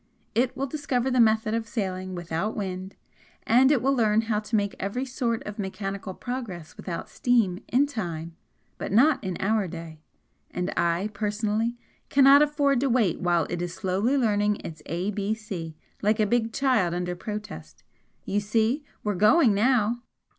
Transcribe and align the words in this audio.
It 0.33 0.57
will 0.57 0.65
discover 0.65 1.11
the 1.11 1.19
method 1.19 1.53
of 1.53 1.67
sailing 1.67 2.15
without 2.15 2.57
wind, 2.57 2.95
and 3.43 3.71
it 3.71 3.83
will 3.83 3.93
learn 3.93 4.21
how 4.21 4.39
to 4.39 4.55
make 4.55 4.73
every 4.79 5.05
sort 5.05 5.43
of 5.43 5.59
mechanical 5.59 6.15
progress 6.15 6.75
without 6.75 7.07
steam 7.07 7.59
in 7.67 7.85
time 7.85 8.35
but 8.79 8.91
not 8.91 9.23
in 9.23 9.37
our 9.39 9.67
day, 9.67 10.01
and 10.49 10.73
I, 10.75 11.11
personally, 11.13 11.77
cannot 12.09 12.41
afford 12.41 12.79
to 12.79 12.89
wait 12.89 13.19
while 13.19 13.45
it 13.51 13.61
is 13.61 13.75
slowly 13.75 14.17
learning 14.17 14.55
its 14.63 14.81
ABC 14.87 15.75
like 16.01 16.19
a 16.19 16.25
big 16.25 16.51
child 16.51 16.95
under 16.95 17.15
protest. 17.15 17.83
You 18.25 18.39
see 18.39 18.83
we're 19.03 19.13
going 19.13 19.53
now!" 19.53 20.01